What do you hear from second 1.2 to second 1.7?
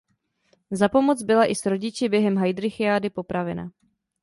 byla i s